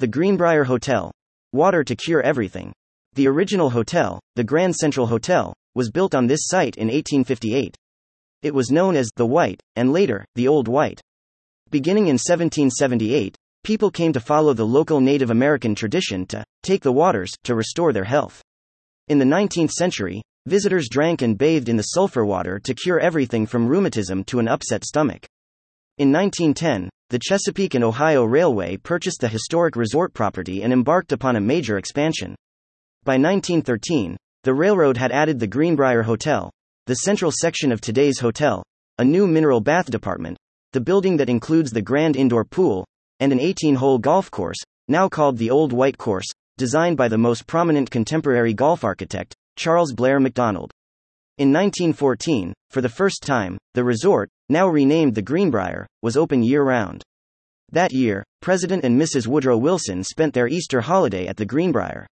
[0.00, 1.12] The Greenbrier Hotel.
[1.52, 2.72] Water to cure everything.
[3.12, 7.76] The original hotel, the Grand Central Hotel, was built on this site in 1858.
[8.42, 11.00] It was known as the White, and later, the Old White.
[11.70, 16.90] Beginning in 1778, people came to follow the local Native American tradition to take the
[16.90, 18.42] waters to restore their health.
[19.06, 23.46] In the 19th century, visitors drank and bathed in the sulfur water to cure everything
[23.46, 25.24] from rheumatism to an upset stomach.
[25.96, 31.36] In 1910, the Chesapeake and Ohio Railway purchased the historic resort property and embarked upon
[31.36, 32.34] a major expansion.
[33.04, 36.50] By 1913, the railroad had added the Greenbrier Hotel,
[36.86, 38.64] the central section of today's hotel,
[38.98, 40.36] a new mineral bath department,
[40.72, 42.84] the building that includes the grand indoor pool,
[43.20, 44.58] and an 18 hole golf course,
[44.88, 46.26] now called the Old White Course,
[46.58, 50.72] designed by the most prominent contemporary golf architect, Charles Blair Macdonald.
[51.36, 56.62] In 1914, for the first time, the resort, now renamed the Greenbrier, was open year
[56.62, 57.02] round.
[57.72, 59.26] That year, President and Mrs.
[59.26, 62.06] Woodrow Wilson spent their Easter holiday at the Greenbrier.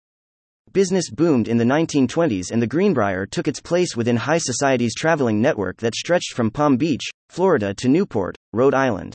[0.72, 5.40] Business boomed in the 1920s and the Greenbrier took its place within high society's traveling
[5.40, 9.14] network that stretched from Palm Beach, Florida to Newport, Rhode Island.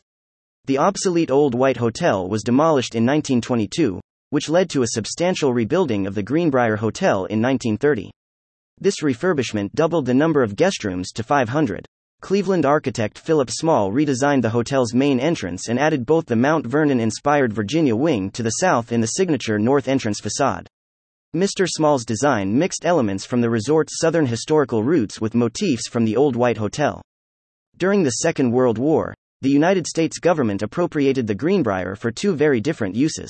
[0.68, 6.08] The obsolete Old White Hotel was demolished in 1922, which led to a substantial rebuilding
[6.08, 8.10] of the Greenbrier Hotel in 1930.
[8.80, 11.86] This refurbishment doubled the number of guest rooms to 500.
[12.22, 17.00] Cleveland architect Philip Small redesigned the hotel's main entrance and added both the Mount Vernon
[17.00, 20.68] inspired Virginia wing to the south in the signature north entrance facade.
[21.36, 21.68] Mr.
[21.68, 26.36] Small's design mixed elements from the resort's southern historical roots with motifs from the Old
[26.36, 27.02] White Hotel.
[27.78, 32.62] During the Second World War, the United States government appropriated the Greenbrier for two very
[32.62, 33.30] different uses.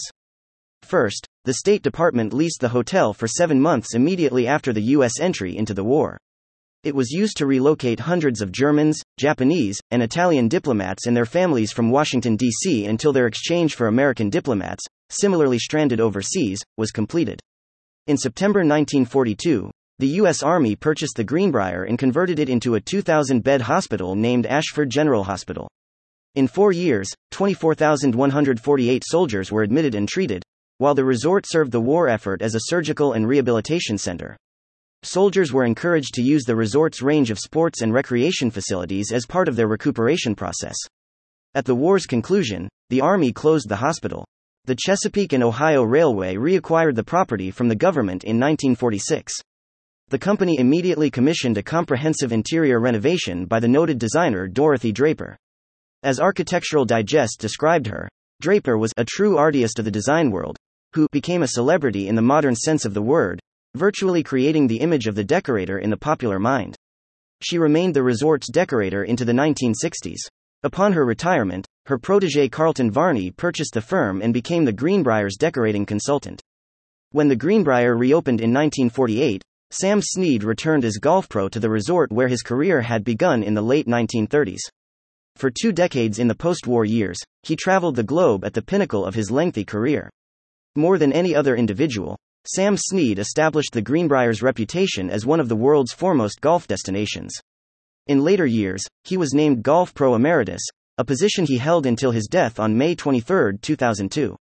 [0.88, 5.20] First, the State Department leased the hotel for seven months immediately after the U.S.
[5.20, 6.18] entry into the war.
[6.86, 11.74] It was used to relocate hundreds of Germans, Japanese, and Italian diplomats and their families
[11.74, 12.86] from Washington, D.C.
[12.86, 17.42] until their exchange for American diplomats, similarly stranded overseas, was completed.
[18.08, 20.42] In September 1942, the U.S.
[20.42, 25.26] Army purchased the Greenbrier and converted it into a 2,000 bed hospital named Ashford General
[25.26, 25.68] Hospital.
[26.36, 30.44] In four years, 24,148 soldiers were admitted and treated,
[30.78, 34.38] while the resort served the war effort as a surgical and rehabilitation center.
[35.04, 39.48] Soldiers were encouraged to use the resort's range of sports and recreation facilities as part
[39.48, 40.76] of their recuperation process.
[41.56, 44.26] At the war's conclusion, the Army closed the hospital.
[44.66, 49.34] The Chesapeake and Ohio Railway reacquired the property from the government in 1946.
[50.10, 55.38] The company immediately commissioned a comprehensive interior renovation by the noted designer Dorothy Draper.
[56.04, 58.08] As Architectural Digest described her,
[58.40, 60.58] Draper was a true artist of the design world,
[60.94, 63.40] who became a celebrity in the modern sense of the word,
[63.76, 66.76] virtually creating the image of the decorator in the popular mind.
[67.42, 70.20] She remained the resort's decorator into the 1960s.
[70.64, 75.86] Upon her retirement, her protege Carlton Varney purchased the firm and became the Greenbrier's decorating
[75.86, 76.42] consultant.
[77.12, 82.12] When the Greenbrier reopened in 1948, Sam Snead returned as golf pro to the resort
[82.12, 84.62] where his career had begun in the late 1930s.
[85.36, 89.06] For two decades in the post war years, he traveled the globe at the pinnacle
[89.06, 90.10] of his lengthy career.
[90.78, 95.56] More than any other individual, Sam Snead established the Greenbrier's reputation as one of the
[95.56, 97.34] world's foremost golf destinations.
[98.06, 100.62] In later years, he was named Golf Pro Emeritus,
[101.00, 104.36] a position he held until his death on May 23, 2002.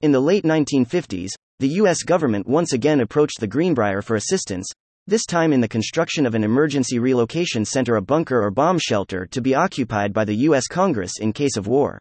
[0.00, 1.30] In the late 1950s,
[1.60, 2.02] the U.S.
[2.02, 4.68] government once again approached the Greenbrier for assistance,
[5.06, 9.24] this time in the construction of an emergency relocation center, a bunker or bomb shelter
[9.30, 10.66] to be occupied by the U.S.
[10.66, 12.00] Congress in case of war.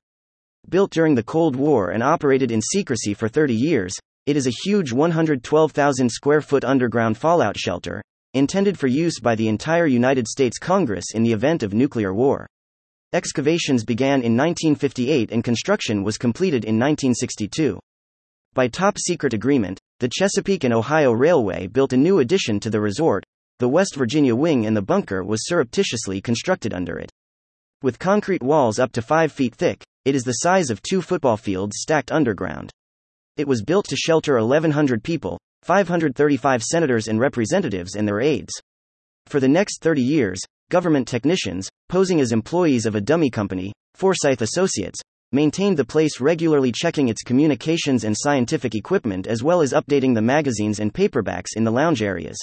[0.69, 3.95] Built during the Cold War and operated in secrecy for 30 years,
[4.27, 8.03] it is a huge 112,000 square foot underground fallout shelter,
[8.35, 12.45] intended for use by the entire United States Congress in the event of nuclear war.
[13.13, 17.79] Excavations began in 1958 and construction was completed in 1962.
[18.53, 22.79] By top secret agreement, the Chesapeake and Ohio Railway built a new addition to the
[22.79, 23.23] resort.
[23.57, 27.09] The West Virginia wing and the bunker was surreptitiously constructed under it.
[27.81, 31.37] With concrete walls up to 5 feet thick, it is the size of two football
[31.37, 32.71] fields stacked underground.
[33.37, 38.53] It was built to shelter 1,100 people, 535 senators and representatives and their aides.
[39.27, 44.41] For the next 30 years, government technicians, posing as employees of a dummy company, Forsyth
[44.41, 44.99] Associates,
[45.31, 50.21] maintained the place regularly checking its communications and scientific equipment as well as updating the
[50.21, 52.37] magazines and paperbacks in the lounge areas.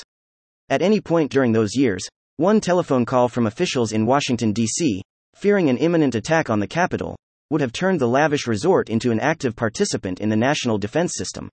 [0.68, 2.06] At any point during those years,
[2.36, 5.02] one telephone call from officials in Washington, D.C.,
[5.34, 7.16] fearing an imminent attack on the Capitol,
[7.50, 11.48] would have turned the lavish resort into an active participant in the national defense system.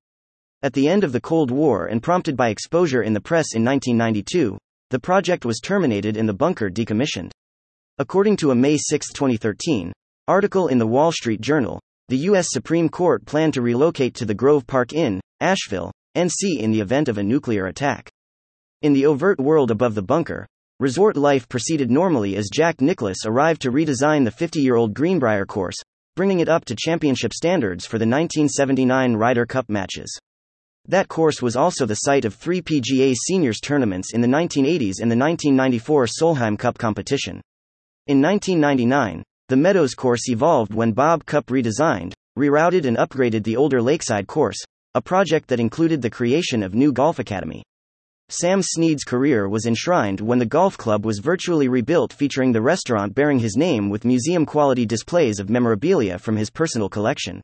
[0.63, 3.63] At the end of the Cold War and prompted by exposure in the press in
[3.63, 4.57] 1992,
[4.89, 7.31] the project was terminated and the bunker decommissioned.
[7.97, 9.91] According to a May 6, 2013,
[10.27, 11.79] article in the Wall Street Journal,
[12.09, 12.47] the U.S.
[12.49, 17.09] Supreme Court planned to relocate to the Grove Park Inn, Asheville, NC in the event
[17.09, 18.09] of a nuclear attack.
[18.81, 20.45] In the overt world above the bunker,
[20.83, 25.45] resort life proceeded normally as Jack Nicklaus arrived to redesign the 50 year old Greenbrier
[25.45, 25.77] course,
[26.17, 30.19] bringing it up to championship standards for the 1979 Ryder Cup matches.
[30.89, 35.09] That course was also the site of three PGA seniors tournaments in the 1980s and
[35.09, 37.39] the 1994 Solheim Cup competition.
[38.07, 43.81] In 1999, the Meadows course evolved when Bob Cupp redesigned, rerouted, and upgraded the older
[43.81, 44.61] Lakeside course,
[44.95, 47.63] a project that included the creation of New Golf Academy.
[48.35, 53.13] Sam Snead's career was enshrined when the golf club was virtually rebuilt, featuring the restaurant
[53.13, 57.43] bearing his name with museum quality displays of memorabilia from his personal collection.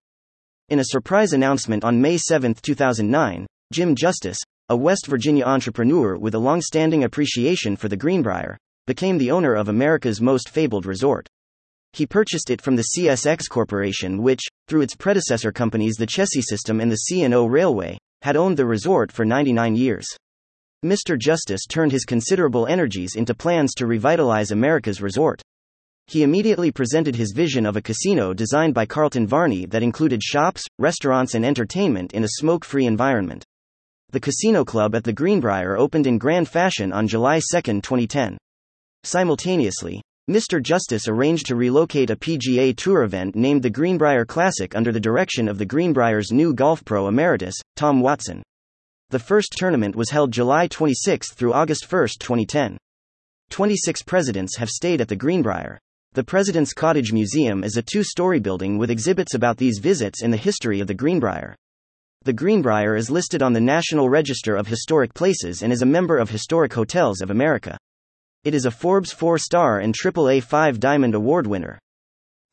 [0.70, 4.40] In a surprise announcement on May 7, 2009, Jim Justice,
[4.70, 8.58] a West Virginia entrepreneur with a long standing appreciation for the Greenbrier,
[8.88, 11.28] became the owner of America's most fabled resort.
[11.94, 16.82] He purchased it from the CSX Corporation, which, through its predecessor companies the Chessie System
[16.82, 20.08] and the C&O Railway, had owned the resort for 99 years.
[20.86, 21.20] Mr.
[21.20, 25.42] Justice turned his considerable energies into plans to revitalize America's resort.
[26.08, 30.66] He immediately presented his vision of a casino designed by Carlton Varney that included shops,
[30.80, 33.44] restaurants, and entertainment in a smoke free environment.
[34.12, 38.38] The Casino Club at the Greenbrier opened in grand fashion on July 2, 2010.
[39.04, 40.62] Simultaneously, Mr.
[40.62, 45.50] Justice arranged to relocate a PGA Tour event named the Greenbrier Classic under the direction
[45.50, 48.42] of the Greenbrier's new golf pro emeritus, Tom Watson.
[49.12, 52.78] The first tournament was held July 26 through August 1, 2010.
[53.50, 55.80] 26 presidents have stayed at the Greenbrier.
[56.14, 60.32] The President's Cottage Museum is a two story building with exhibits about these visits and
[60.32, 61.56] the history of the Greenbrier.
[62.26, 66.20] The Greenbrier is listed on the National Register of Historic Places and is a member
[66.20, 67.80] of Historic Hotels of America.
[68.44, 71.80] It is a Forbes 4 star and AAA 5 Diamond Award winner.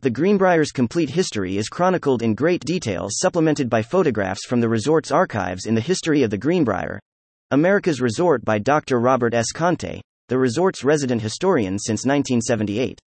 [0.02, 5.10] The Greenbrier's complete history is chronicled in great detail, supplemented by photographs from the resort's
[5.10, 7.00] archives in the history of the Greenbrier.
[7.50, 9.00] America's Resort by Dr.
[9.00, 9.52] Robert S.
[9.54, 13.00] Conte, the resort's resident historian since 1978.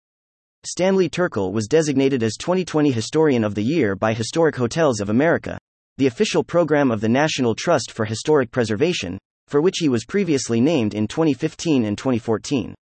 [0.65, 5.59] Stanley Turkel was designated as 2020 Historian of the Year by Historic Hotels of America,
[5.99, 10.61] the official program of the National Trust for Historic Preservation, for which he was previously
[10.61, 12.75] named in 2015 and 2014.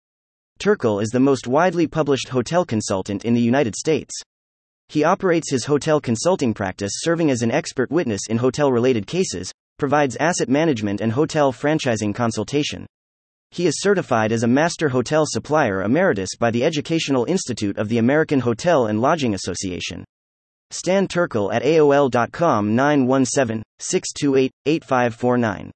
[0.59, 4.15] Turkel is the most widely published hotel consultant in the United States.
[4.89, 9.53] He operates his hotel consulting practice serving as an expert witness in hotel related cases,
[9.79, 12.87] provides asset management and hotel franchising consultation.
[13.51, 17.99] He is certified as a Master Hotel Supplier Emeritus by the Educational Institute of the
[17.99, 20.05] American Hotel and Lodging Association.
[20.71, 25.71] Stan Turkel at AOL.com 917 628 8549.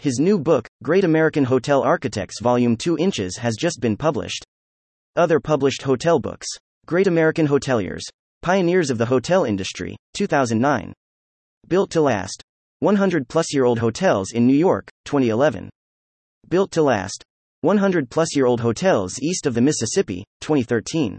[0.00, 4.46] His new book, Great American Hotel Architects Volume 2 Inches, has just been published.
[5.14, 6.46] Other published hotel books
[6.86, 8.00] Great American Hoteliers,
[8.40, 10.94] Pioneers of the Hotel Industry, 2009.
[11.68, 12.42] Built to Last
[12.78, 15.68] 100 plus year old hotels in New York, 2011.
[16.48, 17.22] Built to last.
[17.60, 21.18] 100 plus year old hotels east of the Mississippi, 2013.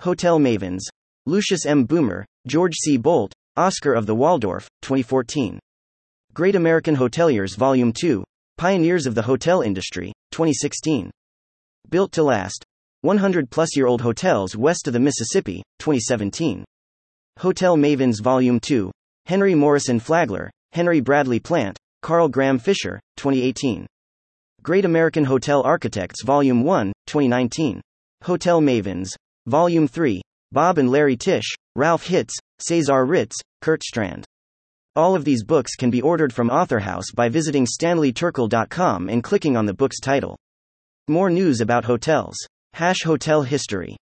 [0.00, 0.80] Hotel Mavens.
[1.26, 1.84] Lucius M.
[1.84, 2.96] Boomer, George C.
[2.96, 5.58] Boldt, Oscar of the Waldorf, 2014.
[6.38, 8.22] Great American Hoteliers Volume 2,
[8.58, 11.10] Pioneers of the Hotel Industry, 2016.
[11.90, 12.64] Built to Last.
[13.00, 16.64] 100 plus year old hotels west of the Mississippi, 2017.
[17.40, 18.88] Hotel Mavens Volume 2,
[19.26, 23.84] Henry Morrison Flagler, Henry Bradley Plant, Carl Graham Fisher, 2018.
[24.62, 27.80] Great American Hotel Architects Volume 1, 2019.
[28.22, 29.08] Hotel Mavens.
[29.48, 30.22] Volume 3.
[30.52, 34.24] Bob and Larry Tisch, Ralph Hitz, Cesar Ritz, Curt Strand.
[34.98, 39.64] All of these books can be ordered from AuthorHouse by visiting stanleyturkel.com and clicking on
[39.64, 40.36] the book's title.
[41.06, 42.34] More news about hotels.
[42.72, 43.96] Hash Hotel History.